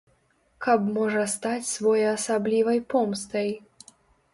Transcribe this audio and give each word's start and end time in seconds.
Каб 0.65 0.87
можа 0.95 1.27
стаць 1.35 1.69
своеасаблівай 1.75 2.87
помстай. 2.95 3.59